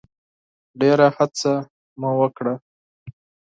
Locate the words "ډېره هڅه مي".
0.79-2.11